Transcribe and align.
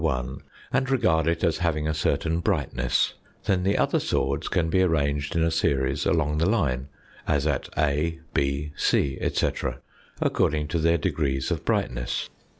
1, 0.01 0.41
and 0.73 0.89
regard 0.89 1.27
it 1.27 1.43
as 1.43 1.59
having 1.59 1.87
a 1.87 1.93
certain 1.93 2.39
brightness, 2.39 3.13
then 3.45 3.61
the 3.61 3.77
other 3.77 3.99
swords 3.99 4.47
can 4.47 4.67
be 4.67 4.81
arranged 4.81 5.35
in 5.35 5.43
a 5.43 5.51
series 5.51 6.07
along 6.07 6.39
the 6.39 6.49
line, 6.49 6.87
as 7.27 7.45
at 7.45 7.69
A, 7.77 8.19
B, 8.33 8.71
c, 8.75 9.19
etc., 9.21 9.79
according 10.19 10.67
to 10.69 10.79
their 10.79 10.97
degrees 10.97 11.51
of 11.51 11.63
brightness. 11.63 12.29